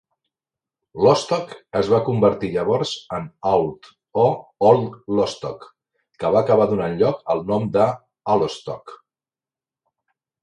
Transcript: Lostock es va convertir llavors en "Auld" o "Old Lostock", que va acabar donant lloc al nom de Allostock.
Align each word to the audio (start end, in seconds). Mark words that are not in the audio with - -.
Lostock 1.07 1.51
es 1.79 1.89
va 1.93 1.97
convertir 2.05 2.47
llavors 2.53 2.93
en 3.17 3.27
"Auld" 3.49 3.89
o 4.23 4.23
"Old 4.69 4.95
Lostock", 5.19 5.67
que 6.23 6.31
va 6.37 6.41
acabar 6.45 6.67
donant 6.71 6.97
lloc 7.03 7.21
al 7.35 7.43
nom 7.51 7.67
de 7.77 7.85
Allostock. 8.37 8.97